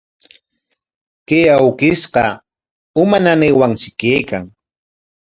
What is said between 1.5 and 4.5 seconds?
awkishqa uma nanaywanshi kaykan.